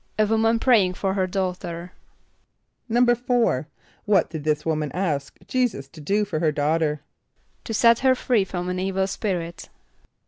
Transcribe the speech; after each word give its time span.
=A 0.17 0.25
woman 0.25 0.57
praying 0.57 0.95
for 0.95 1.13
her 1.13 1.27
daughter.= 1.27 1.91
=4.= 2.89 3.67
What 4.05 4.31
did 4.31 4.43
this 4.45 4.65
woman 4.65 4.91
ask 4.93 5.37
J[=e]´[s+]us 5.45 5.87
to 5.89 6.01
do 6.01 6.25
for 6.25 6.39
her 6.39 6.51
daughter? 6.51 7.01
=To 7.65 7.73
set 7.75 7.99
her 7.99 8.15
free 8.15 8.43
from 8.43 8.67
an 8.67 8.79
evil 8.79 9.05
spirit. 9.05 9.69